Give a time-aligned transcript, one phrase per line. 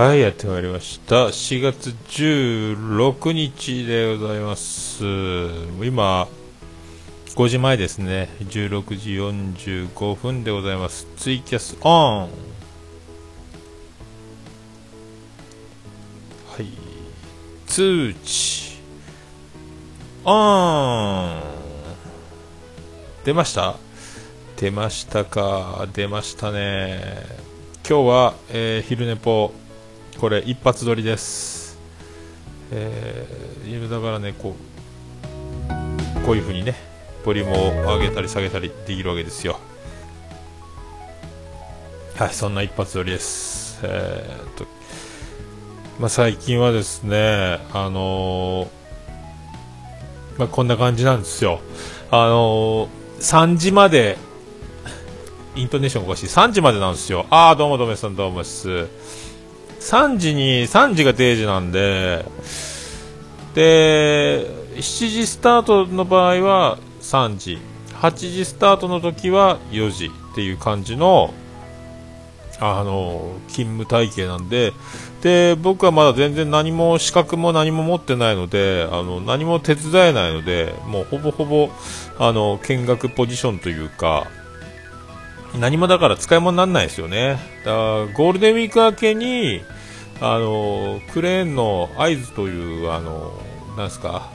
[0.00, 1.26] はい、やってまいりました。
[1.26, 5.04] 4月16日でございます。
[5.84, 6.26] 今、
[7.34, 8.30] 5時前ですね。
[8.40, 9.10] 16時
[9.90, 11.06] 45分でございます。
[11.18, 12.28] ツイキャスオンは
[16.60, 16.64] い。
[17.66, 18.78] 通知
[20.24, 21.42] オン
[23.26, 23.76] 出ました？
[24.56, 25.86] 出ましたか？
[25.92, 27.26] 出ましたね。
[27.86, 29.52] 今日は、えー昼寝ぽ
[30.20, 31.78] これ一発撮りです、
[32.70, 36.74] えー、だからねこうこういう風にね
[37.24, 39.58] ボリュームを上げたり下げたりできるわけですよ。
[42.16, 43.80] はいそんな一発撮りです。
[43.82, 44.66] えーっと
[45.98, 48.68] まあ最近はですねあのー
[50.38, 51.60] まあこんな感じなんですよ。
[52.10, 52.88] あのー
[53.20, 54.18] 3時まで
[55.56, 56.26] イントネーションおかしい。
[56.26, 57.24] 3時までなんですよ。
[57.30, 58.86] ああどうもどうもさんどうもです。
[59.80, 62.24] 3時に3時が定時なんで
[63.54, 67.58] で7時スタートの場合は3時
[67.94, 71.34] 8時スタートの時は4時っていう感じの
[72.62, 74.72] あの勤務体系なんで
[75.22, 81.70] で僕はまだ全然何も資格も何も持ってないのであの何も手伝えないのでもうほぼほぼ
[82.18, 84.26] あの見学ポジションというか
[85.58, 87.38] 何もだから使い物にならないですよね。
[87.64, 89.62] だゴールデンウィーク明けに、
[90.20, 93.32] あの、クレーンの合図という、あの、
[93.76, 94.30] なんすか、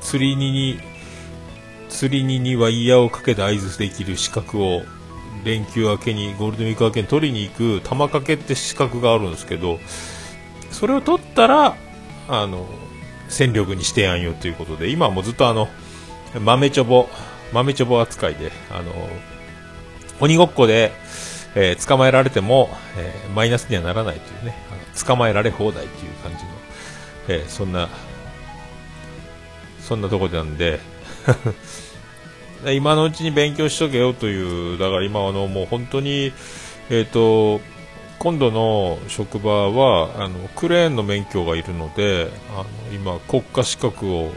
[0.00, 0.78] 釣り荷に、
[1.88, 4.82] 釣り荷にワイヤーをかけて合図できる資格を、
[5.44, 9.78] 連休明けに、ゴールデンウィーク明けに取りに行く、玉掛けって資格があるんですけど、
[10.70, 11.76] それを取ったら、
[12.28, 12.68] あの、
[13.28, 15.68] 戦力にしてやんよということで、今はもうずっとあの、
[16.38, 17.08] 豆ちょぼ、
[17.52, 18.92] 豆ちょぼ扱いで、あの、
[20.20, 20.92] 鬼ごっこで、
[21.54, 26.50] えー捕まえられても、えーマイナスにはならないというね、あの捕まえられ放題という感じの、
[27.28, 27.88] えーそんな、
[29.80, 30.80] そんなとこなんで、
[32.74, 36.32] 今のうちに勉強しとけよという、だから今あの、もう本当に、
[36.90, 37.60] えっ、と、
[38.18, 44.32] 今度の職場は、あの、クレーンの免許がいるので、あの、今、国家資格を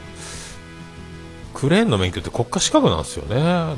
[1.63, 3.37] クレーンの免許って国家資格なんですよね。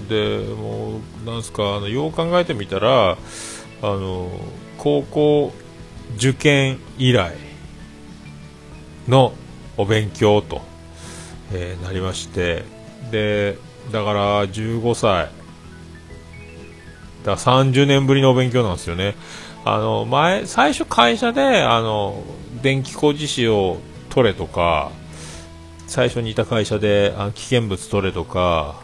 [0.09, 3.15] で、もう、なんすか、あの、よう考えてみたら、あ
[3.83, 4.31] の、
[4.79, 5.53] 高校
[6.15, 7.35] 受験以来
[9.07, 9.33] の
[9.77, 10.63] お勉強と、
[11.53, 12.63] えーなりまして、
[13.11, 13.59] で、
[13.91, 15.29] だから15歳、
[17.23, 19.13] だ30年ぶりのお勉強なんですよね。
[19.63, 22.23] あの、前、最初会社で、あの、
[22.63, 23.77] 電気工事士を
[24.09, 24.89] 取れとか、
[25.87, 28.81] 最初にいた会社であ危険物取れとか、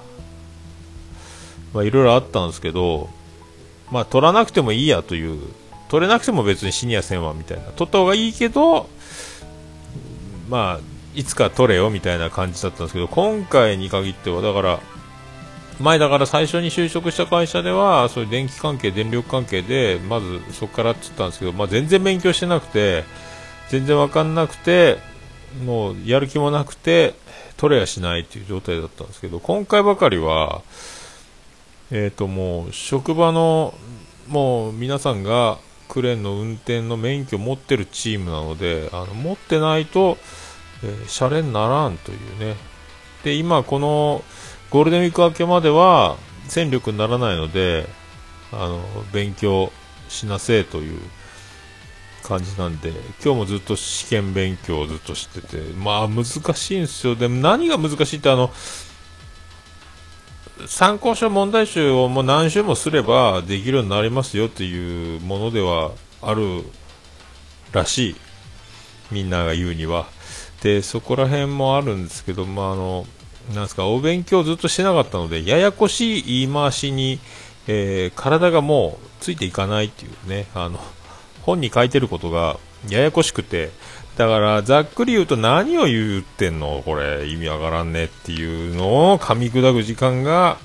[1.73, 3.09] まあ、いろいろあったんですけど、
[3.91, 5.41] まあ、取らなくてもいいやという、
[5.89, 8.89] 取れなくても別に死にやせんわみたいな、取った方がいいけど、
[10.49, 10.79] まあ、
[11.15, 14.79] いつか取れよみたいな感じだったんですけど、今回に限っては、だから、
[15.79, 23.03] 前だから最初に就職した会社では、そういう電気関係、電力関係で、まずそこからって言ったんですけど、まあ、全然勉強してなくて、
[23.69, 24.99] 全然わかんなくて、
[25.65, 27.13] もうやる気もなくて
[27.57, 30.61] 取れやしないという状態だったんですけど今回ばかりは、
[31.91, 33.73] えー、ともう職場の
[34.27, 40.17] もう皆さんがクレーンの運転の免許を持ってるチームなのであの持ってないと、
[40.83, 42.55] えー、シャレにならんというね。
[43.23, 44.23] で今この
[44.69, 47.87] ゴールデンウィーク明けまでは戦力にならないので
[48.51, 48.81] あの
[49.13, 49.71] 勉強
[50.07, 50.99] しなせえという
[52.21, 52.89] 感じなんで
[53.23, 57.15] 今日もずっと試験勉強をずっとしててまあ難しいんですよ。
[57.15, 58.51] でも何が難しいってあの
[60.67, 66.63] 参考書問題集をもう何週もすればできるようになりますよっていうものではある
[67.71, 68.15] らしい。
[69.11, 70.07] みんなが言うには。
[70.61, 73.05] でそこら辺もあるんですけどまああの
[73.53, 77.19] なんですかお勉強ずっとしてなかったのでややこしい言い回しに、
[77.67, 80.47] えー体がもうついていかないっていうね。
[80.53, 80.79] あの
[81.43, 82.57] 本に書いてることが
[82.89, 83.71] ややこしくて
[84.17, 86.81] だからざっくり言うと何を言ってんの？
[86.83, 90.57] これ意味わからんねっていうのを噛み砕く時間が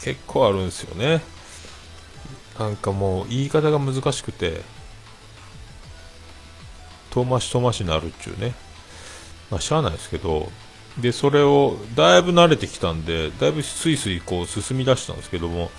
[0.00, 1.22] 結構あるんですよね。
[2.58, 4.60] なんかもう言い方が難しくて
[7.10, 8.54] 遠回し遠回しになるっちゅうね。
[9.50, 10.50] まあしゃあないですけど
[10.98, 15.70] でそれをだいぶ慣れてきたんでだいぶスイスイこう進み出したんですけども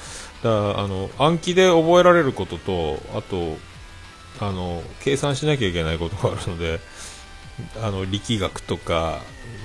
[0.44, 3.58] だからあの暗記で覚えられることとあと
[4.40, 6.80] あの計算しなきゃいけないことがあるので
[7.82, 9.20] あの力学とか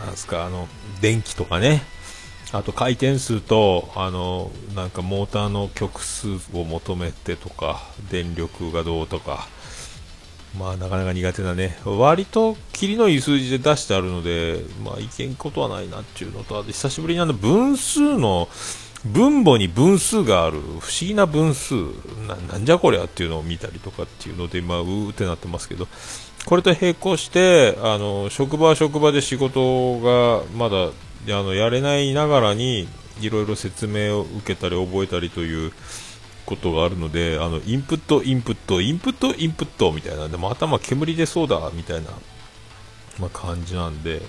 [0.04, 0.68] なんすかあの
[1.00, 1.82] 電気とかね。
[2.52, 7.80] あと回転数とあのなんかモーターの極数を求めてとか
[8.10, 9.46] 電力がどうとか。
[10.58, 18.48] まあなかなか苦手なね、割とキリのいい数字で出してあるので、まあいけんことはないなっていうのと、あと久しぶりにあの分数の、
[19.06, 21.74] 分母に分数がある不思議な分数
[22.28, 25.88] な、なんじゃこりゃっていうのを見たりとかっていうので、ま、うーってなってますけど、
[26.44, 30.90] これと並行して、あの職場は職場で仕事がまだあ
[31.42, 32.88] のやれないながらに、
[33.20, 35.72] いろいろ説明を受けたり覚えたりという
[36.46, 42.10] ことがあるので、あのインプット、インプット、インプット、インプットみたいな、でも頭煙出そうだみたいな、
[43.18, 44.20] まあ、感じなんで、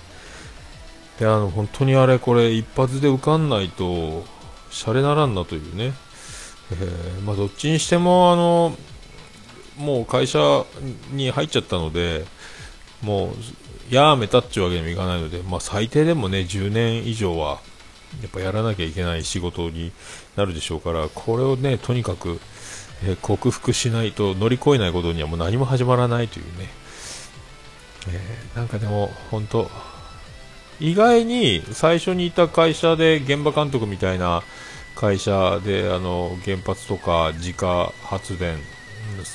[1.19, 4.23] であの本当にあれ、これ一発で受かんないと、
[4.71, 5.93] シャレならんなというね、
[6.71, 8.75] えー、まあ、どっちにしてもあの
[9.77, 10.65] もう会社
[11.11, 12.25] に入っちゃったので、
[13.01, 17.59] もうやめたっちゅうわけにもいかないので、まあ、最低でもね10年以上は
[18.21, 19.91] やっぱやらなきゃいけない仕事に
[20.35, 22.39] なるでしょうから、これをね、とにかく、
[23.03, 26.69] えー、克服しないと乗り越えないことにはもう何も始まらないというね、
[28.09, 29.69] えー、なんかでも本当、
[30.81, 34.43] 意外に最初にいた会社で現場監督みたいな
[34.95, 38.57] 会社であの原発とか自家発電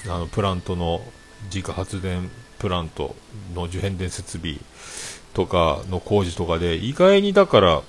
[0.09, 1.01] あのプラントの
[1.45, 3.15] 自家発電プラント
[3.55, 4.57] の受変電設備
[5.35, 7.83] とかの工事とかで意外にだから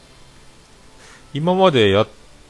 [1.34, 2.08] 今までやっ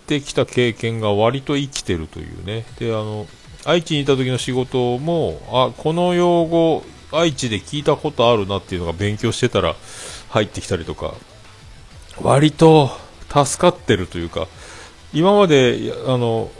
[0.07, 2.65] てきた経験が割と生きてるというね。
[2.80, 3.27] で、あの、
[3.65, 9.75] 愛知にいた時の仕事も、あ、この用語、愛知で聞いたことあるなっていうのが勉強してたら
[10.29, 11.13] 入ってきたりとか、
[12.21, 12.91] 割と
[13.29, 14.47] 助かってるというか、
[15.13, 16.51] 今まで、あの、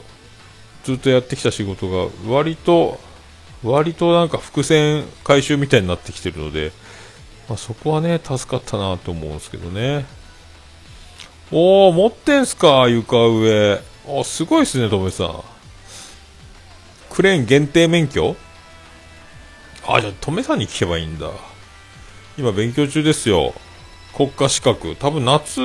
[0.84, 2.98] ずっとやってきた仕事が割と、
[3.62, 6.72] 割となんか伏線回収みたいになってきてるので、
[7.48, 10.06] まあ、そこはね、助かったなと思うんですけどね。
[11.50, 13.80] おー、持ってんすか、床上。
[14.06, 15.42] あ、すごいっすね、ともさん。
[17.10, 18.36] クレーン限定免許？
[19.86, 21.30] あ、じゃあ、とめさんに聞けばいいんだ。
[22.38, 23.52] 今勉強中ですよ。
[24.14, 24.94] 国家資格。
[24.94, 25.60] 多分夏、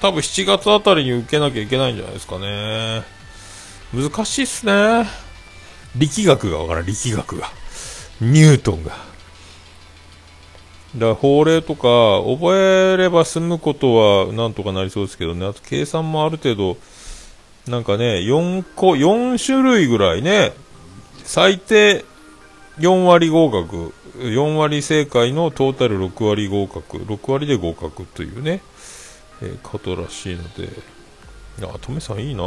[0.00, 3.04] 多分7月あたりに受けなきゃいけないんじゃないですかね。
[3.94, 5.06] 難しいっすね。
[5.94, 7.48] 力学がわからん、力学が。
[8.20, 8.90] ニュートンが。
[8.90, 9.04] だか
[10.98, 16.76] ら法令とか覚えれば済むことはなんとかなりそうですけどね、あと計算もある程度、
[17.68, 20.54] なんかね、4個、4種類ぐらいね、
[21.22, 22.04] 最低
[22.78, 28.60] 4割合格、4割正解のトータル6割合格、6割で合格というね、
[29.42, 30.68] えー、ことらしいので、
[31.62, 32.42] あ、トメさんいいな。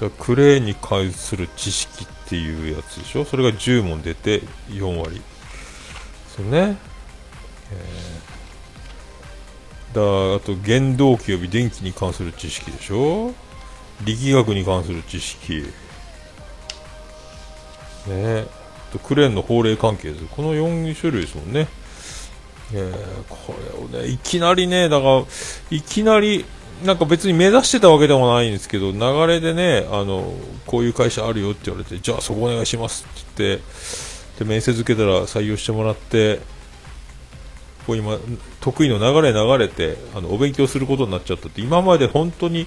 [0.00, 3.24] だクレーンに関する知識っていうやつでしょ？
[3.24, 5.22] それが10問出て4割。
[6.36, 6.76] そうね、
[7.72, 13.32] えー、だあと原動機及び電気に関する知識でしょ？
[14.04, 15.64] 力学に関する知識。
[18.06, 18.46] ね。
[18.92, 20.24] とクレーンの法令関係です。
[20.26, 21.68] この4種類ですもんね。
[22.72, 23.54] えー、こ
[23.92, 25.24] れをねいきなりねだから
[25.70, 26.44] いきなり
[26.84, 30.34] なんか別に目指してたわけでもないんですけど、流れでね、あの、
[30.66, 33.64] こういう会社あるよって言われて、じゃあそこお願いしますって言って、
[34.40, 36.40] で、面接受けたら採用してもらって、
[37.86, 38.18] こう今、
[38.60, 42.66] 得意の流れ流れて、あの、お勉強することになっちゃったって、今まで本当に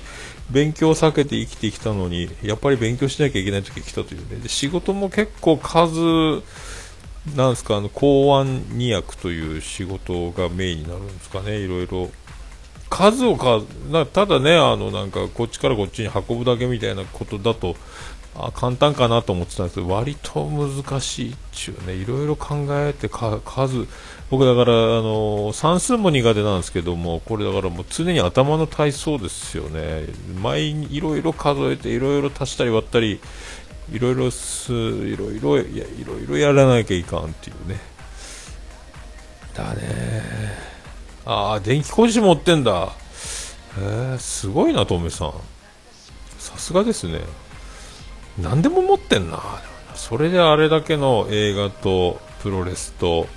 [0.50, 6.42] 勉強を避けて生きてきたのに、やっぱり勉強しなきゃいけない時が来たというね、で仕事も結構数、
[7.36, 12.10] なんですか、あの、公安2役という仕事がメインになるんですかね、いろいろ。
[12.90, 13.62] 数をか
[13.92, 17.76] なただねあのなんかこっちからこっちに運ぶだけみたいなことだと
[18.48, 23.88] あ簡単かなと思ってたんですけど割と難しいっちゅうねいろいろ考えて数
[24.30, 30.06] 僕だからあの算数も苦手なんですけどもこれだからもう常に頭の体操ですよね
[30.42, 33.20] 毎にいろいろ数えていろいろ足したり割ったり
[33.92, 37.80] いろいろすいろいろやいろいろやらなきゃいかんっていうね
[39.56, 40.70] だね
[41.32, 42.90] ああ、電気工事持ってんだ。
[43.78, 45.34] えー、すごいな、トメさん。
[46.40, 47.20] さすがですね。
[48.42, 49.40] 何でも持ってんな。
[49.96, 53.28] それであれだけの映画とプロレスと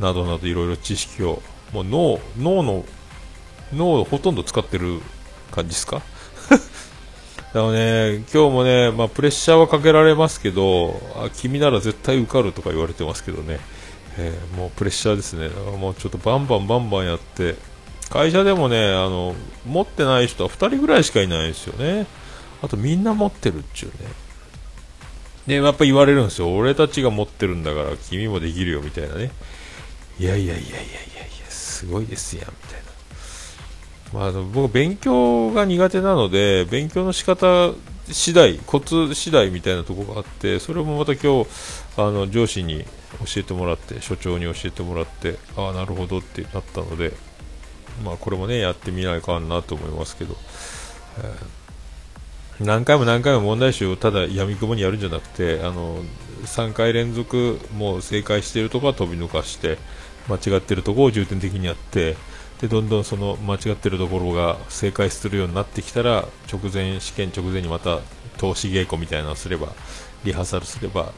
[0.00, 2.84] などなどいろいろ知識を、もう脳、脳の、
[3.74, 5.00] 脳をほとんど使ってる
[5.50, 6.00] 感じですか？
[6.50, 13.58] だからね、今日もね、まあ、プレッシャーはかけられますけど、あ君なら絶対受かるとか言われてますけどね、
[14.18, 15.48] えー、もうプレッシャーですね。
[15.48, 17.56] だからもうちょっとバンバンバンバンやって、
[18.10, 19.34] 会社でもね、あの、
[19.66, 22.06] 持ってない人は2人ぐらいしかいないですよね。
[22.62, 24.08] あとみんな持ってるっちゅうね。
[25.46, 26.54] で、やっぱ言われるんですよ。
[26.54, 29.30] 俺たちが持ってるんだから君もできるよみたいなね。
[30.18, 32.80] いやいやいやいやいやいや、すごいですやん、みたい
[34.20, 34.32] な。
[34.32, 37.72] まあ、僕、勉強が苦手なので、勉強の仕方
[38.12, 41.48] 次第コツ次第みたいなところがあってそれもまた今日
[41.96, 47.12] あの上司に教えてもらって所長に教えてもらってああなるほどってなったので
[48.04, 50.36] まあこれもねやってみないかなと思いますけど、
[51.18, 51.34] えー、
[52.60, 56.02] 何回も何回も問題集をただやみくもにやるんじゃなくてあの
[56.44, 59.78] 3回連続もう正解しているところは飛び抜かして
[60.28, 62.16] 間違っているところを重点的にやって
[62.60, 68.00] でどんどんその間違っているところが正解するようになってきたら直前試験直前にまた
[68.38, 69.68] 投資稽古みたいなのをすれば
[70.24, 71.12] リハーサルすれば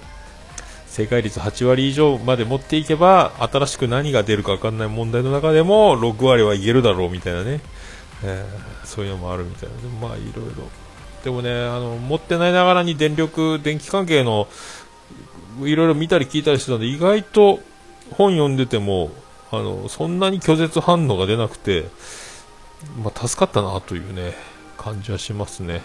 [0.86, 7.60] 正解率8割以上まで持っていけば新しく何が出るか分かんない問題の中でも6割はいけるだろうみたいなね、
[8.24, 10.64] えー、そういうのもあるみたいなでまあいろいろ
[11.24, 14.48] でもねあの持ってないながらに電力電気関係の
[15.60, 17.60] いろいろ見たり聞いたりしてたんで意外と
[18.12, 19.10] 本読んでても
[19.50, 21.86] あのそんなに拒絶反応が出なくて、
[23.02, 24.34] まあ、助かったなというね
[24.76, 25.82] 感じはしますね。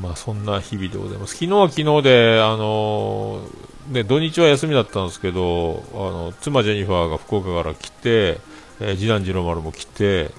[0.00, 1.34] まあそんな日々でございます。
[1.34, 3.42] 昨日は昨日で、あの
[3.88, 8.40] ね、土日は休みだったんですけど、あの妻ジェニファーが福岡から来て、
[8.80, 10.30] えー、次男次郎丸も来て、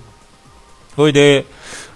[0.96, 1.46] それで、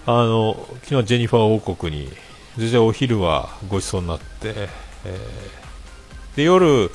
[0.08, 2.12] あの昨日ジェニファー王国に、
[2.58, 4.70] 全然お昼はごちそうになって、
[5.04, 6.92] えー、で夜、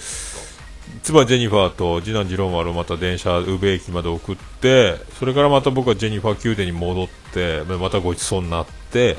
[1.03, 9.17] 妻ジェニファーと次男次郎丸をまた電車、宇部駅まで送って、それからまた僕はジェニファー宮殿に戻って、またごちそうになって、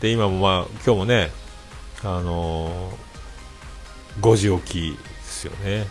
[0.00, 1.30] で今もまあ今日もね、
[2.02, 5.86] あのー、5時起きですよね、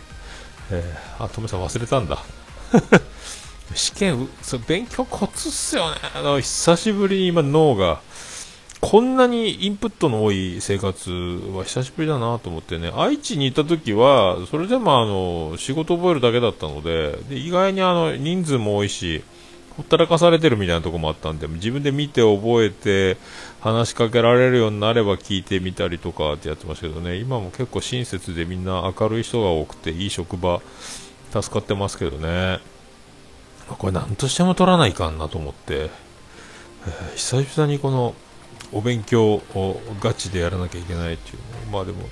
[0.72, 2.18] えー、あトメさん忘れたんだ。
[3.74, 5.96] 試験そ勉強コツっすよね。
[6.14, 8.00] あの久しぶりに今脳が
[8.80, 11.10] こんなにインプットの多い生活
[11.54, 12.90] は久しぶりだなと思ってね。
[12.94, 19.22] 愛知にいた時はそれでもあの仕事覚えるだけだったのでで意外にあの人数も多いし
[19.76, 23.18] ほったらかされてるみたいなとこもあったんで自分で見て覚えて
[23.60, 27.16] 話しかけられるようになれば聞いてみたりとかってやってましたけどね。
[27.16, 30.60] 今も結構親切でみんな明るい人が多くていい職場
[31.32, 32.60] 助かってますけどね。
[33.76, 35.90] これ何としても取らないかんなと思って、
[36.86, 38.14] えー、久々にこの
[38.72, 41.38] お勉強をガチでやらなきゃいけないっていう。
[41.72, 42.08] まあでも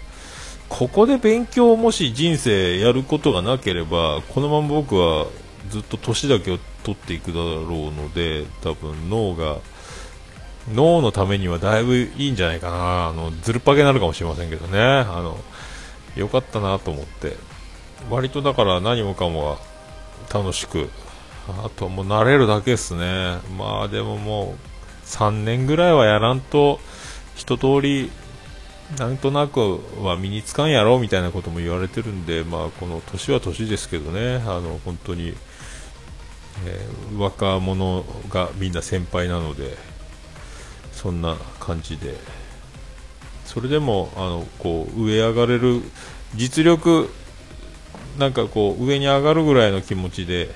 [0.69, 5.27] ここで勉強をもし人生やることがなければこのまま僕は
[5.71, 9.59] ずっと年だけを取っていくだろうので多分脳が
[10.75, 13.09] 脳のためにはだいぶいいんじゃないかな。
[13.09, 14.81] あのずるっぱげになるかもしれませんけどね。
[14.81, 15.39] あの
[16.17, 17.37] よかったなと思って。
[18.11, 19.59] 割とだから何もかも
[20.31, 20.89] が楽しく
[21.49, 23.39] あともう慣れるだけですね。
[23.57, 26.81] まあでももう3年ぐらいはやらんと
[27.35, 28.11] 一通り
[28.99, 35.35] なんとなくは身につかんやろみたいなことも言われてるんで、まあ、この年は年ですけどね、あの本当に
[36.67, 39.77] えー、若者がみんな先輩なので
[40.93, 42.15] そんな感じで。
[43.49, 45.81] それでもあのこう上上がれる
[46.35, 47.09] 実力
[48.19, 50.51] なんかこう上に上がるぐらいの気持ちで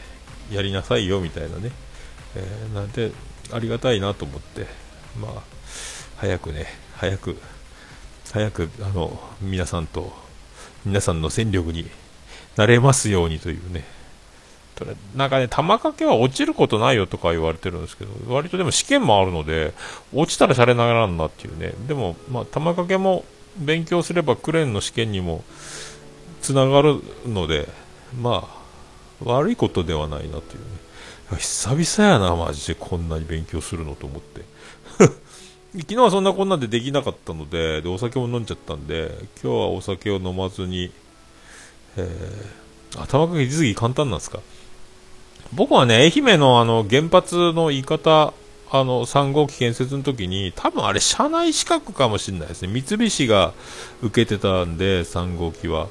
[0.53, 1.73] やりなさいよみたいなね、
[2.37, 3.13] えー、なんで
[3.53, 4.67] ありがたいなと思って。
[5.21, 5.43] まあ
[6.17, 6.67] 早くね
[6.97, 7.37] 早く
[8.33, 10.13] 早くあの皆さんと
[10.87, 11.91] 皆さんの戦力に
[12.57, 13.85] なれますようにというね。
[15.15, 19.75] なんかね、玉掛けは落ちることないよとか言われてるんですけど、割とでも試験もあるので、
[20.13, 21.73] 落ちたらシャレながらんなっていうね。
[21.87, 23.25] でも、まあ、玉掛けも
[23.59, 25.45] 勉強すればクレーンの試験にも
[26.41, 27.69] つながるので、
[28.21, 28.62] まあ、
[29.25, 30.83] 悪いことではないなというね。
[31.39, 34.43] 久々やな、マジでこんなに勉強するのと思って。
[35.75, 40.93] 昨日はそんなこんなんでできなかったので、で、お酒も飲んじゃったんで、今日はお酒を飲まずに、
[41.97, 44.41] えー、頭掛け実技簡単なんですか
[45.55, 48.35] 僕はね、愛媛のあの原発の言い方、
[48.71, 53.53] あの3号機建設の時に、多分あれ、社内資格かもしれないですね、三菱が
[54.03, 55.89] 受けてたんで、3号機は。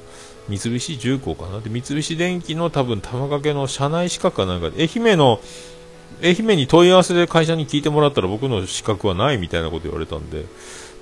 [0.48, 1.60] 三菱重工かな？
[1.60, 5.40] で三菱電機の多分玉掛けの社内資格かなんかで愛媛の
[6.22, 10.44] 愛媛に問い合わせで会社に聞いてもらったら僕の資格はないみたいなこと言われたんで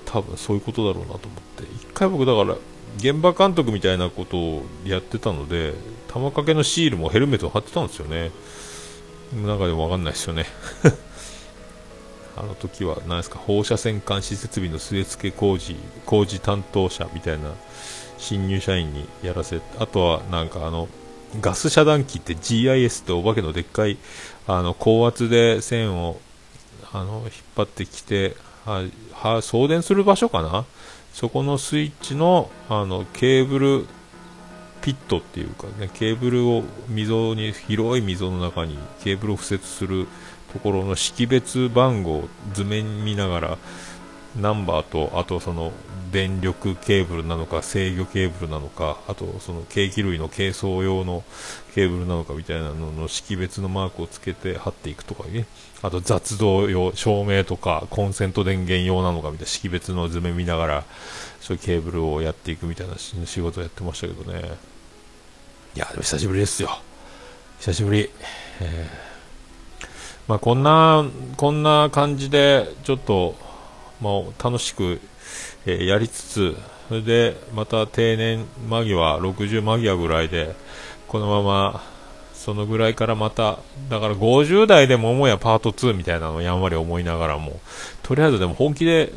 [0.05, 1.63] 多分そういうことだろうなと思って。
[1.63, 2.55] 一回僕だから
[2.97, 5.73] 現場監督みたいなことをやってたので
[6.07, 8.31] 玉掛けのシールもヘルメットを貼ってたんですよね。
[9.33, 10.45] なんかでも分かんないですよね。
[12.35, 17.51] あの時は何ですか放射線監視設備の据え付け工事工事担当者みたいな
[18.21, 20.87] 新入社員にやらせあとはなんかあの
[21.41, 23.97] ガス遮断機って GIS ってお化けのでっかい
[24.47, 26.19] あの高圧で線を
[26.93, 28.35] あの引っ張ってきて
[28.65, 30.65] はは送電する場所かな？
[31.13, 33.85] そこのスイッチのあのケーブル
[34.81, 40.07] ピットっていうかねケーブルを溝に広い溝の中にケーブルを敷設する
[40.53, 43.57] ところの識別番号図面見ながら
[44.39, 45.73] ナンバーと、あとその
[46.11, 51.23] 電力ケーブルなのか制御ケーブルなのかあとその計器類の軽装用の
[51.73, 55.45] ケーブルなのかみたいなのの識別のマークをつけて貼っていくとかね。
[55.83, 60.83] あと雑動用照明とかコンセント電源用なのかみたいな識別の図面見ながら
[61.39, 64.57] そういうケーブルをやっていくみたいな仕事をやってましたけどね。
[65.75, 66.69] いやでも久しぶりですよ。
[67.59, 68.09] 久しぶり、
[68.59, 69.87] えー、
[70.27, 71.05] まあ、こんな
[71.37, 73.35] こんな感じでちょっと、
[74.01, 74.99] まあ、楽しく
[75.65, 80.55] えー、やりつつ、それでまた定年間際、60間際ぐらいで、
[81.07, 81.83] このまま、
[82.33, 87.59] そのぐらいからまた、だから50代でももやパート2みたいなのをやんわり思いながらも、
[88.01, 89.13] とりあえずでも本気で、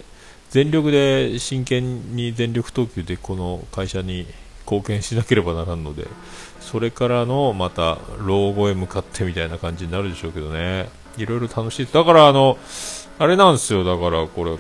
[0.51, 4.27] 全力で真剣に全力投球でこの会社に
[4.67, 6.07] 貢献しなければならんので、
[6.61, 11.87] それからのまた老後へ向かってみたいな感じになるでしょうけどね、いろいろ楽しい。
[11.87, 12.57] だからあの、
[13.19, 14.57] あれなんですよ、だからこれ、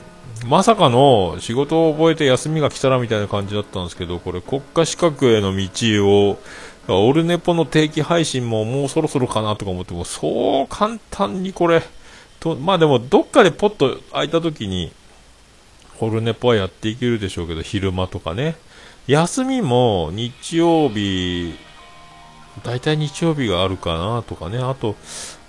[0.46, 6.38] まさかの仕事を覚えて休みが来たらみたいな感じだったんですけど、これ国家資格への道を、
[6.86, 11.82] オルネポの定期配信ももうそろそろかなとか思っても、そう簡単にこれ、
[12.40, 14.92] と まあでもどっかでポッと空いた時に、
[16.00, 18.56] オルネポはやっていけるでしょうけど、昼間とかね。
[19.06, 21.54] 休みも日曜日、
[22.62, 24.58] 大体日曜日があるかなとかね。
[24.58, 24.96] あと、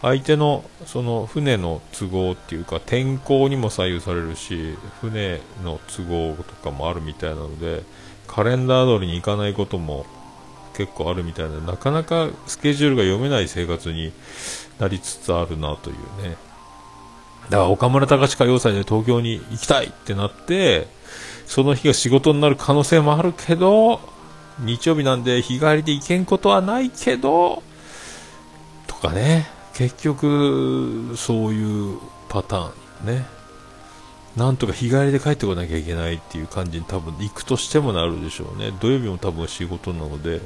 [0.02, 7.84] 相手のその船の都合っていうか天候にも左右されるし船の都合とかもあるみたいなので
[8.28, 10.06] カレンダー通りに行かないことも
[10.76, 11.60] 結構あるみたいな。
[11.62, 14.12] なかなかスケジュールが読めない生活に
[14.78, 16.36] なりつつあるなというね。
[17.50, 20.88] だから岡村隆史歌謡祭で東京に行きたいってなって
[21.46, 24.02] その日が仕事になる可能性もあるけど
[24.60, 27.64] 日曜日なんで日帰りで行けんことはないけど
[28.88, 29.55] とかね。
[29.76, 32.72] 結局そういうパター
[33.04, 33.26] ンね。
[34.36, 38.72] なんとか日帰りで帰ってこなきゃいけないっていう感じに多分行くとしてもなるでしょうね。
[38.82, 40.42] 土曜日も多分仕事なので、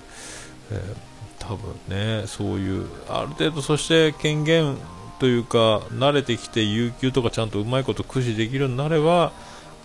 [0.71, 0.95] えー、
[1.39, 4.77] 多分ねそういうある程度そして権限
[5.19, 9.31] というか慣れてきて有給とかちゃんとうまいこと駆使できるようになれば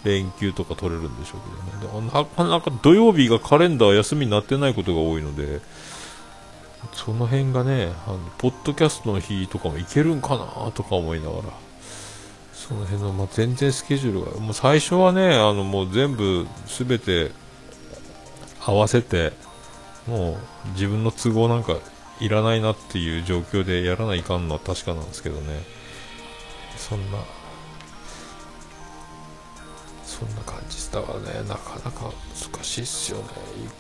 [0.04, 2.07] 連休とか取れるんでしょうけどね。
[2.12, 5.61] なかなか土曜日がカレンダー休みになってないことが多いので
[6.92, 11.42] その辺がね、あのポッドキャストの日とかもいけるんかなとか思いながら、
[12.53, 17.31] その辺の、まあ、全然スケジュールが、もう最初はね、あのもう全部すべて
[18.64, 19.33] 合わせて、
[20.07, 21.77] もう自分の都合なんか
[22.20, 25.62] いらないなっていう状況でやらないかんのは確かなんですけどね、
[26.77, 27.18] そんな
[30.05, 32.12] そんな感じだからね、なかなか
[32.53, 33.25] 難しいっすよね。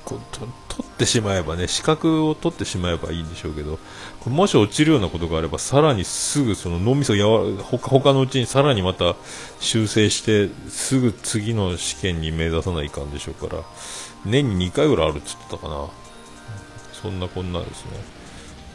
[0.04, 0.50] 個取
[0.94, 3.78] ってしまえばね、資格を取ってしまえばいいんでしょうけど、
[4.26, 9.16] もし落ちるようなことがあれば、さらにすぐその脳みそやわ他のうちにさらにまた
[9.60, 13.62] 修正して、すぐ次の試験に目指さないかんでしょうから、
[14.24, 15.86] 年に2回ぐらいあるって言ってたかな。
[16.92, 17.90] そんなこんなですね。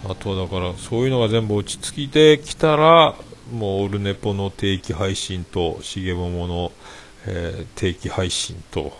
[0.05, 3.15] あとはだから、そういうのが全部落ち着いてきたら、
[3.51, 6.71] もうオルネポの定期配信と、しげももの
[7.25, 8.93] えー、定期配信と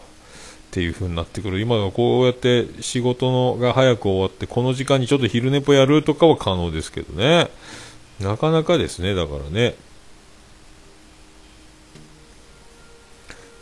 [0.69, 1.60] っていう風になってくる。
[1.60, 7.49] 今はこうやって仕事のが早く終わってこの時間にちょっと昼寝ぽやるとかは可能ですけどね。
[8.19, 9.73] なかなかですねだからね。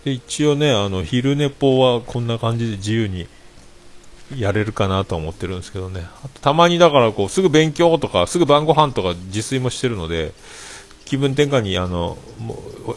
[0.04, 3.28] で一応ねあの昼寝ぽはこんな感じで自由に
[4.36, 6.06] やれるかなと思ってるんですけどね。
[6.42, 10.34] たまにだからこうすぐ勉強とかすぐ晩ご飯とか自炊もしてるので
[11.08, 12.18] 気分転換にあの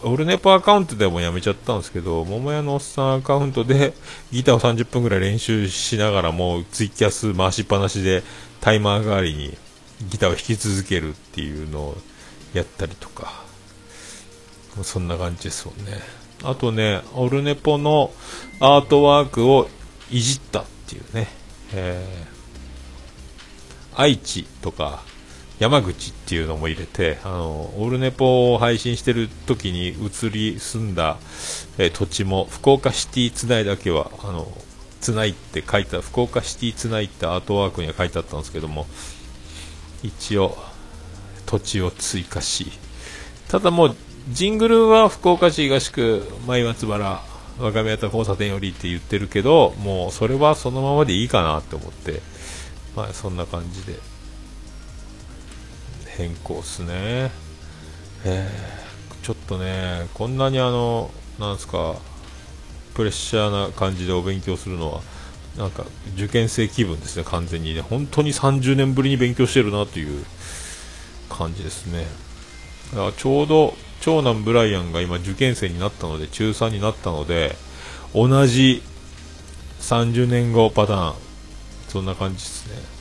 [0.02, 3.94] オルネポアカウントでもやめちゃったんですけど桃屋のおっさんアカウントで
[4.30, 8.22] ギターを30分ぐらい練習しながらもうツイキャス回しっぱなしで
[8.60, 9.56] タイマー代わりに
[10.10, 11.96] ギターを弾き続けるっていうのを
[12.52, 13.50] やったりとか。
[14.82, 16.00] そんな感じですもんね。
[16.42, 18.12] あとねオルネポの
[18.60, 19.68] アートワークを
[20.10, 21.28] いじったっていうね、
[21.74, 25.02] えー、愛知とか
[25.60, 31.18] 山口っていうのも入れてあのオールネポを配信してる時に移り住んだ、
[31.76, 34.48] え、土地も福岡シティつないだけはあの
[35.02, 38.86] つないって書いた福岡シティつないってアートワークには書いてあったんですけども
[40.02, 40.56] 一応
[41.44, 42.72] 土地を追加し
[43.48, 43.96] ただもう
[44.30, 47.20] ジングルは福岡市東区前松原
[47.58, 52.22] 若宮田交差点よりって言ってるけどもうそれはそのままでいいかなって思って
[52.96, 54.19] まあそんな感じで。
[56.20, 57.30] 変更っすね。
[58.24, 61.96] えー、ちょっとね、こんなにあの、なんすか、
[62.94, 65.00] プレッシャーな感じでお勉強するのは、
[65.56, 67.80] なんか受験生気分ですね、完全にね。
[67.80, 70.24] 本当に30年ぶりに勉強してるなという
[71.28, 72.06] 感じですね。
[72.94, 77.54] だちょうど長男ブライアンが今受験生になったので中3になったので
[78.14, 78.82] 同じ
[79.80, 81.14] 30年後パターン
[81.88, 82.99] そんな感じですね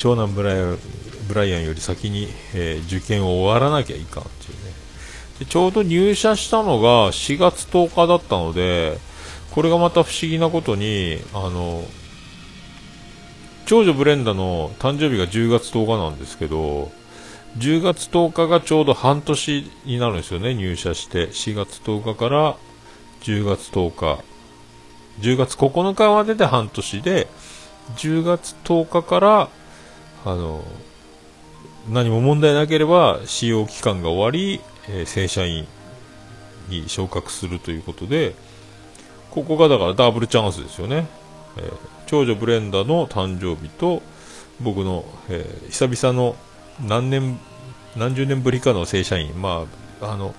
[0.00, 0.78] 長男ブライアン
[1.28, 4.72] ブライアンより先に、えー、受験を終わらなきゃいかんっていうね。
[5.40, 8.98] でちょうど入社したのが4月10日だったので
[9.50, 11.84] これがまた不思議なことにあの
[13.66, 16.90] 長女ブレンダの誕生日が10月10日なんですけど
[17.58, 21.28] 10月10日がちょうど半年になるんですよね入社して。
[21.28, 22.56] 4月10日から
[23.20, 24.24] 10月10日。
[25.20, 27.28] 10月9日までで半年で
[27.96, 29.48] 10月10日から
[30.24, 30.62] あの
[31.88, 35.66] 何も問題なければ使用期間が終わり、えー、正社員
[36.68, 38.34] に昇格するということで
[39.30, 41.06] ここがだからダブルチャンスですよね、
[41.56, 41.72] えー、
[42.06, 44.02] 長女ブレンダの誕生日と
[44.60, 46.36] 僕の、えー、久々の
[46.86, 47.38] 何年
[47.96, 49.40] 何十年ぶりかの正社員。
[49.40, 49.66] ま
[50.00, 50.34] ああの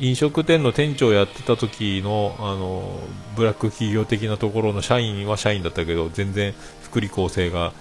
[0.00, 2.98] 飲食店の店長やってた時のあの
[3.36, 7.72] ブラック企業的なところの社員は社員だったけど全然福利厚生が、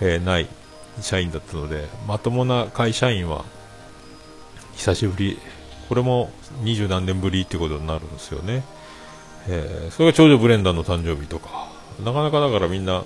[0.00, 0.48] えー、ない
[1.00, 3.44] 社員だったのでまともな会社員は
[4.74, 5.38] 久しぶり。
[5.88, 6.30] これも
[6.62, 8.64] 二十何年ぶりっていうことになるんですよね、
[9.48, 11.70] えー、それが長女ブレンダーの誕生日とか。
[12.02, 13.04] なかなかだからみんな、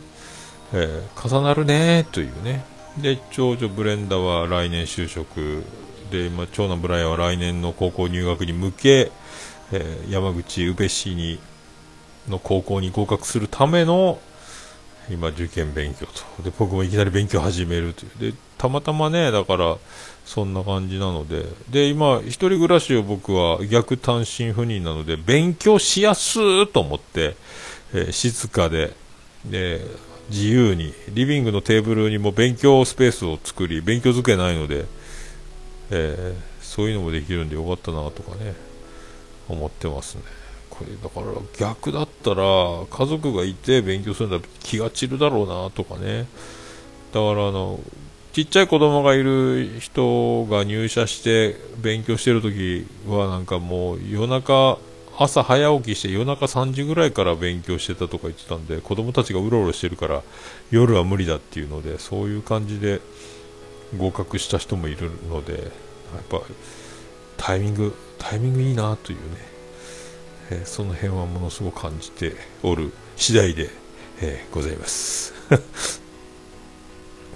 [0.73, 2.65] えー、重なるねというね。
[2.97, 5.65] で長女ブレンダーは来年就職。
[6.11, 9.13] で今長男ブライアンは来年の高校入学に向け、
[9.73, 11.39] えー、山口宇部市に
[12.29, 14.19] の高校に合格するための
[15.11, 16.43] 今受験勉強と。
[16.43, 18.33] で僕もいきなり勉強始めるという。
[18.33, 19.77] でたまたまねだから
[20.25, 21.47] そんな感じなので。
[21.71, 27.37] で今一人暮らしを僕は逆単身赴任なので勉強しやすーと思って、
[27.95, 28.93] えー、静かで
[29.47, 29.81] で
[30.29, 34.85] 自由にリビングのテーブルにも勉強スペースを作り勉強机ないので、
[35.91, 38.55] えー、そういうのもできるんでよかったなとかね
[39.49, 40.23] 思ってますね。
[40.71, 41.27] これだから
[41.59, 42.45] 逆だったら
[42.91, 46.27] 家族がいて勉強するんだ気が散るだろうなとかね。
[47.13, 47.81] だからあの
[48.33, 54.79] ちっちゃい子供がいる人が入社して勉強してる時はなんかもう夜中
[55.19, 60.23] 朝早起きして夜中3時ぐらいから勉強してたとか言ってたんで子供たちがうろうろしてるから
[60.71, 63.01] 夜は無理だっていうのでそういう感じで
[63.97, 65.63] 合格した人もいるのでやっ
[66.29, 66.41] ぱ
[67.37, 69.59] タイミングタイミングいいなというね
[70.51, 73.69] えー、その辺はものすごく感じておる次第で、
[74.21, 75.35] えー、ございます。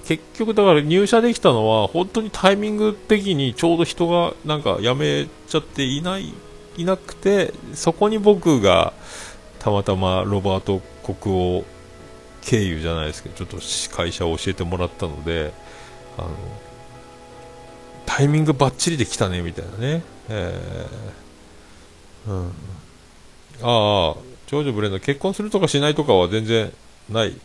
[0.06, 6.34] 結局だから入社できたのは本当にタイミング的にちょうど人がなんか辞めちゃっていない
[6.76, 8.94] いなくてそこに僕が
[9.60, 11.64] たまたまロバート国王
[12.40, 13.58] 経由じゃないですけどちょっと
[13.96, 15.52] 会社を教えてもらったので
[16.18, 16.28] あの
[18.06, 22.46] タイミングばっちりで来たねみたいなね、えーうん、
[23.62, 26.72] ああ、長女ブレンダー、結婚するとかしないとかは全然
[27.08, 27.36] ない、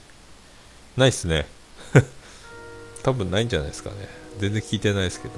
[0.95, 1.47] ないっすね。
[3.03, 4.09] 多分ないんじゃないですかね。
[4.39, 5.33] 全然聞いてないですけど。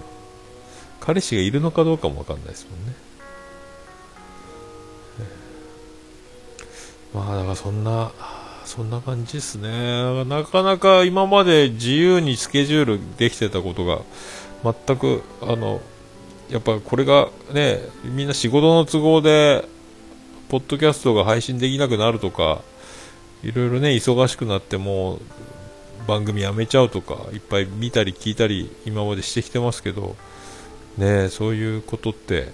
[1.00, 2.94] 彼氏がいるのかどうかもわかんないですもんね。
[7.14, 8.12] まあ、だからそんな、
[8.70, 10.26] そんな感じですね。
[10.26, 14.02] なかなか今まで自由にスケジュールできてたことが、
[14.64, 15.82] 全く、あの、
[16.52, 19.68] やっぱこれがね、みんな仕事の都合で、
[20.50, 22.62] ポッドキャストが配信できなくなるとか、
[23.42, 25.18] いろいろね、忙しくなっても
[26.08, 30.16] 番組やめちゃうとか、いっぱい見たり聞いたり今までしてきてますけど、
[30.96, 32.54] ね、そういうことって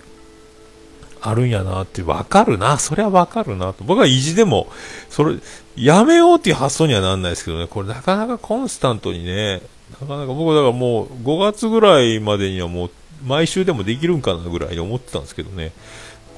[1.28, 3.84] あるんやなってわかるな、それはわかるなと。
[3.84, 4.68] 僕は意地でも、
[5.10, 5.38] それ、
[5.76, 9.62] やめようっていう発想にはなんないですけどね、これなかなかコンスタントにね、
[10.00, 12.92] なかなか僕だからもう5月ぐらいまでにはもう
[13.26, 15.72] 毎週でもできるんかなぐらいに思ってたんですけどね、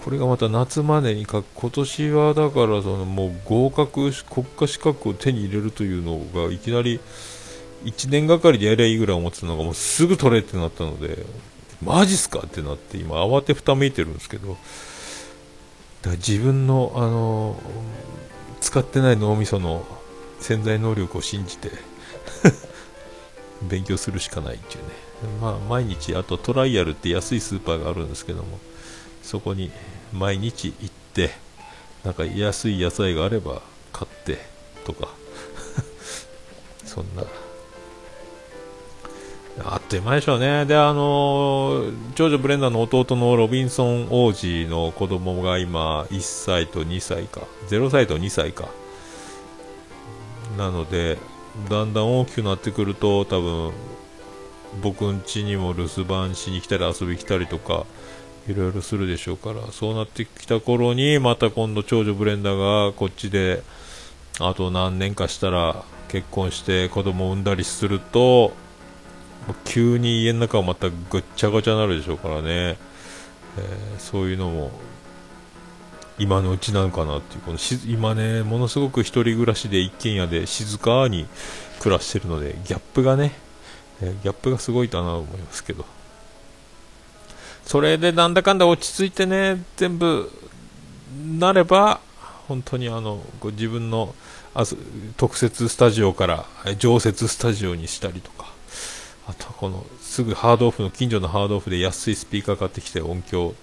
[0.04, 7.02] これがまた夏までにか今年はだからそのもう合格国家資格を手に入れるというのがいきなり
[7.84, 11.26] 1年がかりでやりゃいいぐらい思ってたのがもうすぐ取れってなったので。
[11.84, 12.40] マジっすか？
[12.46, 14.50] ってなって今慌てふためいてるんですけど。
[14.50, 14.60] だか
[16.10, 17.56] ら自分のあの
[18.62, 19.86] 使ってない脳みその
[20.40, 21.72] 潜在能力を信じて
[23.68, 24.90] 勉強するしかないっていうね。
[25.42, 28.60] まあ毎日あとトライアルって安いスーパーがあるんですけども
[29.24, 29.72] そこに
[30.13, 31.32] 毎日行って
[32.04, 33.62] なんか安い野菜があれば
[33.92, 34.40] 買って
[34.86, 35.10] とか。
[36.86, 37.24] そんな
[39.63, 40.65] あっという間でしょうね。
[40.65, 47.41] であの長女ブレンダーの弟のロビンソン王子の子供が今1歳と2歳か。
[47.70, 48.70] 0歳と2歳か。
[50.58, 51.17] なので
[51.70, 53.72] だんだん大きくなってくると多分
[54.82, 57.86] 僕ん家にも留守番しに来たり遊び来たりとか
[58.48, 59.72] いろいろするでしょうから。
[59.72, 63.63] そうなってきた頃にまた今度長女ブレンダーがこっちで
[64.39, 68.54] あと何年かしたら結婚して子供を産んだりすると
[69.63, 74.71] 急に家の中はまたぐっちゃぐちゃになるでしょうからね、えー、そういうのも
[76.19, 77.41] 今のうちなのかなっていう。
[77.41, 77.57] この
[77.88, 81.27] 今ねものすごく1人暮らしで一軒家で静かに
[81.79, 83.33] 暮らしてるのでギャップがね、
[84.01, 85.86] えー、ギャップがすごいかなと思いますけど。
[87.65, 90.31] それでなんだかんだ落ち着いてね全部
[91.38, 91.99] なれば
[92.47, 94.15] 本当にあの自分の
[95.17, 96.45] 特設スタジオから
[96.79, 98.37] 常設スタジオにしたりとか。
[99.28, 103.54] あとこのすぐハードオフの近所のハードオフで安いスピーカー買ってきて音響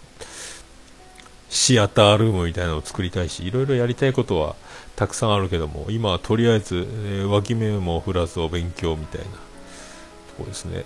[1.49, 4.57] シアタールームみたいなのを作りたいしいろいろやりたいことは
[4.97, 9.33] たくさんあるけども今はとりあえず、えー、脇目も振らずお勉強みたいなと
[10.39, 10.85] こですね。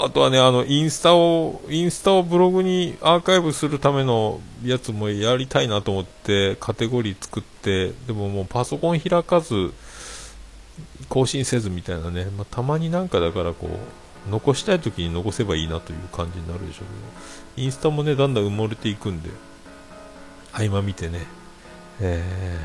[0.00, 9.72] あとはねあのインスタをインスタをブログにアーカイブするためのやつもやりたいなと思ってカテゴリー作ってでももうパソコン開かず
[11.08, 13.68] 更新せずみたいなね、まあ、たまになんかだからこ
[14.26, 19.30] う残したい時に残せばいいなという感じになるでしょうけどインスタもねだんだん埋もれていくんで
[20.52, 21.26] 合間見てね、
[22.00, 22.58] え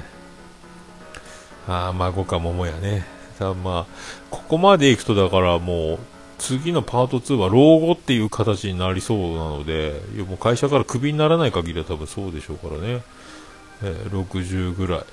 [1.68, 3.06] ー、ああ、孫か桃やね。
[3.38, 3.86] さまあ、
[4.30, 6.00] ここまで行くとだからもう、
[6.38, 13.04] 次のパート2は老後っていう形になりそうなので、いやもう会社からクビにならない限りは多分そうでしょうからね。
[13.84, 15.04] えー、60ぐらい。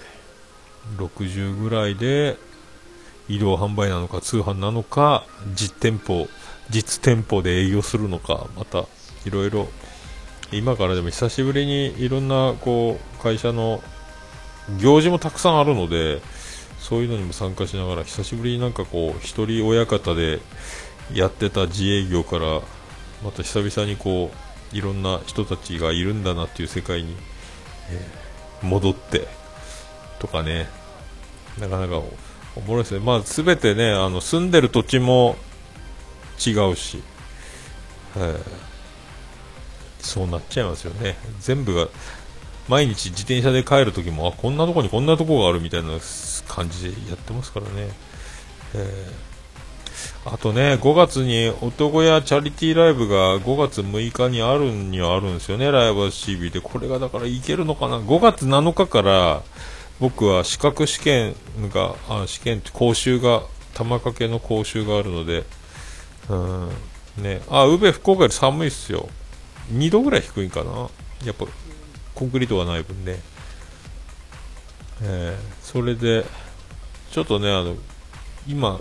[0.96, 2.36] 60ぐらいで、
[3.30, 6.28] 移動販売なのか通販なのか、実店舗、
[6.68, 8.86] 実店舗で営業するのか、また、
[9.24, 9.68] いろいろ
[10.52, 13.82] 今からでも久しぶりにいろんなこう会社の
[14.80, 16.20] 行事もたくさんあるので
[16.78, 20.40] そういうのにも参加しながら久しぶりになんかこう一人親方で
[21.12, 22.60] やってた自営業から
[23.22, 24.30] また久々にこ
[24.72, 27.16] ういろんな人たちがいるんだなっていう世界に、
[27.90, 28.06] え、
[28.62, 29.26] 戻って
[30.18, 30.68] とかね
[31.58, 32.00] なかなか
[32.56, 35.36] おもろいですね、まあ、全てねあの住んでる土地も
[36.44, 37.02] 違うし、
[38.16, 38.40] え
[40.00, 41.16] そうなっちゃいますよね。
[41.40, 41.88] 全部が
[42.68, 45.90] 毎日自転車で帰るときもあこんなとこにこんなとこがあるみたいな
[46.48, 47.90] 感じでやってますからね、
[48.74, 56.60] えー、あとね5月に男屋チャリティーライブが5月6日にあるにはあるんですよねライブ CB で。
[56.60, 57.98] これがだからいけるのかな。
[57.98, 59.42] 5月7日から
[60.00, 61.34] 僕は資格試験
[61.72, 63.42] があ試験って講習が
[63.74, 65.44] 玉掛けの講習があるので
[66.28, 66.68] うん
[67.22, 67.42] ね。
[67.48, 69.08] あ宇部福岡より寒いっすよ。
[69.72, 70.88] 2度ぐらい低いかな。
[71.24, 71.46] やっぱ
[72.14, 73.20] コンクリートがない分ね、
[75.02, 76.24] えー、それで
[77.10, 77.76] ちょっとねあの
[78.46, 78.80] 今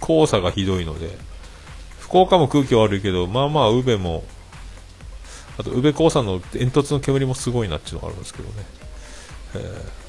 [0.00, 1.10] 黄砂がひどいので
[1.98, 4.24] 福岡も空気悪いけどまあまあ宇部も
[5.58, 8.54] あと宇部黄砂の煙突の煙もすごいなっていうのがあるんですけどね、
[9.54, 10.07] えー、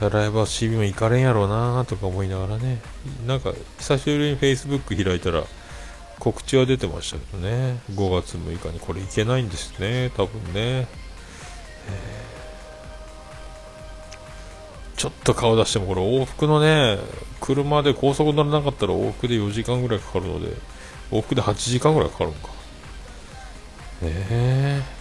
[0.00, 2.80] ライブは CB も行かれんやろうなとか思いながらね。
[3.26, 5.44] なんか久しぶりに Facebook 開いたら
[6.18, 7.80] 告知は出てましたけどね。
[7.92, 10.10] 5月6日にこれいけないんですね。
[10.16, 10.86] 多分ね、
[14.96, 16.98] ちょっと顔出してもこれ往復のね
[17.40, 20.48] 車で高速乗らなかったら往復で4時間ぐらいかかるので
[21.10, 22.48] 往復で8時間ぐらいかかるのか。
[24.02, 24.95] ねえ。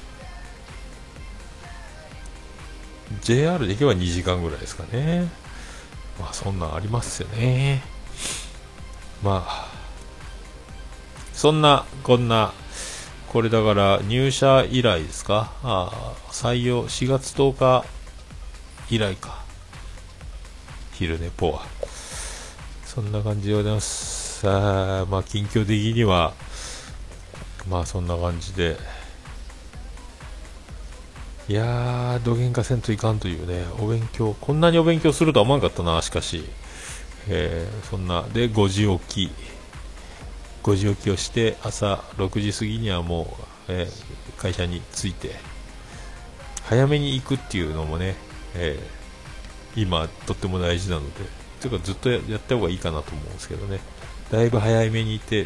[3.22, 5.30] JR で行けば2時間ぐらいですかね
[6.20, 7.82] まあそんなんありますよね
[9.24, 9.72] まあ
[11.34, 12.54] そんな、こんな、
[13.28, 15.52] これだから入社以来ですか？
[15.64, 17.86] あ採用4月10日
[18.90, 19.44] 以来か。
[20.94, 21.66] 昼寝ぽは。
[22.86, 24.48] そんな感じでございます。
[24.48, 26.34] あまあ、近況的には、
[27.68, 28.78] まあ、そんな感じで。
[31.48, 36.44] いやー、どげんかせんといかんというね、お勉強、こんなにお勉強するとは思わなかったな、しかし。
[37.28, 39.56] えー、そんな、で、5時起き。
[40.66, 45.36] 5時起きをして朝6時過ぎにはもう、えー、会社に着いて
[46.64, 48.16] 早めに行くっていうのもね、
[48.56, 51.22] えー、今とっても大事なので
[51.62, 53.80] というかずっとやった方がいいかなと思うんですけどね
[54.32, 55.46] だいぶ早めに行って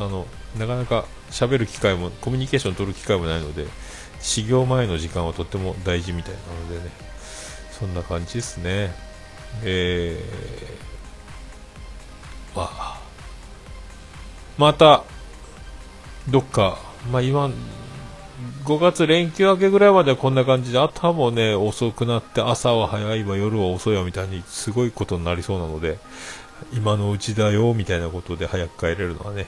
[0.00, 0.26] あの
[0.58, 3.66] なかなか喋る機会もコミュニケーション取る機会もないので
[4.20, 6.38] 始業前の時間はとっても大事みたいな
[6.74, 7.08] のでね。
[7.78, 8.92] そんな感じですね。
[9.62, 13.00] えー、まあ。
[14.56, 15.04] また、
[16.28, 16.78] どっか、
[17.12, 17.48] まあ今、
[18.64, 25.98] 5月連休明けぐらいまではこんな感じで、朝もね、遅くなって、朝は早いわ、夜は遅いわみたいに、すごいことになりそうなので、
[26.72, 29.46] 今のうちだよみたいなことで早く帰れるのはね、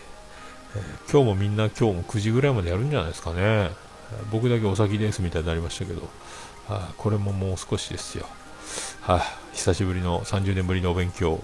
[0.77, 3.71] えー、今日もみんな今日も9時ぐらいまでやるんじゃないですかね。
[4.31, 6.09] 僕だけお先ですみたいになりましたけど、は
[6.69, 8.27] あ、これももう少しですよ、
[9.03, 11.41] はあ、久しぶりの30年ぶりのお勉強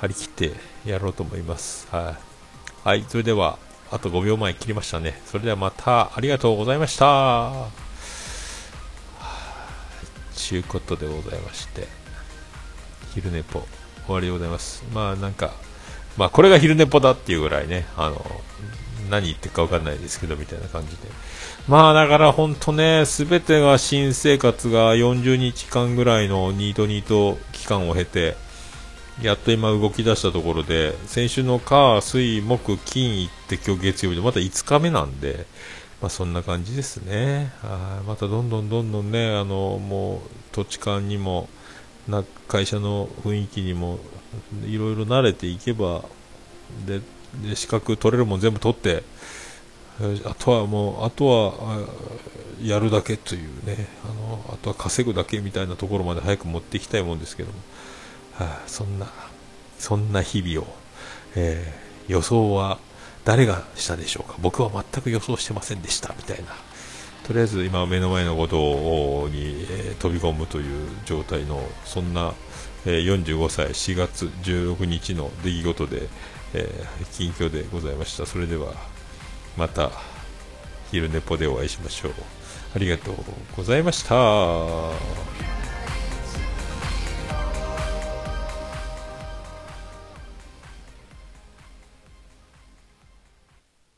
[0.00, 0.52] 張り切って
[0.84, 2.16] やろうと思います、は
[2.84, 3.58] い、はい、それでは
[3.90, 5.18] あと5秒前切りましたね。
[5.24, 7.70] それではまたありがとうございました、はあ、
[10.56, 11.88] うことでございまして
[13.14, 13.66] 昼寝ぽ
[14.04, 14.84] 終わりでございます。
[14.92, 15.52] まあなんか
[16.16, 18.24] まあこれが昼寝ぽだっていうぐらいねあの
[19.10, 21.08] 何言ってるか分かんないですけどみたいな感じで。
[21.68, 28.36] まあだから本当ね全てが新生活が40日間ぐらいのニートニート期間を経て
[29.20, 35.44] やっと今動き出したところで先週の火水木金行って今日月曜日でまた5日目なんで
[36.00, 37.52] まあそんな感じですね。
[37.62, 40.20] あまたどんどんどんどんねあのもう
[40.52, 41.50] 土地勘にも
[42.06, 43.98] な会社の雰囲気にも
[44.64, 46.02] いろいろ慣れていけば
[46.86, 47.02] で
[47.46, 49.02] で資格取れるもん全部取って
[50.24, 51.86] あとはもうあとは
[52.62, 53.86] やるだけというね。
[54.04, 57.58] あのあとは稼ぐだけみたいなところまで早く持っていきたいもんですけども、
[58.34, 59.08] はあ、そんな
[59.78, 60.76] そんな日々を、
[61.34, 62.78] えー、予想は
[63.24, 64.36] 誰がしたでしょうか。
[64.40, 66.14] 僕は全く予想してませんでした。
[66.16, 66.52] みたいな。
[67.24, 72.32] とりあえず今目の前のことに、えー、飛び込むという状態のそんな、
[72.86, 76.08] えー、45歳4月16日の出来事で、
[76.54, 78.24] え、近況でございました。
[78.24, 78.72] それでは
[79.58, 79.90] また
[80.92, 82.12] 昼寝ぽでお会いしましょう。
[82.76, 83.16] ありがとう
[83.56, 85.57] ございました。